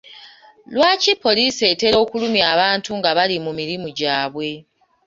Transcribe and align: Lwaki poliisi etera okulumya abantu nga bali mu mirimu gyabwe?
Lwaki 0.73 1.11
poliisi 1.23 1.63
etera 1.71 1.95
okulumya 2.03 2.43
abantu 2.53 2.89
nga 2.97 3.09
bali 3.17 3.35
mu 3.45 3.51
mirimu 3.59 3.87
gyabwe? 3.97 4.49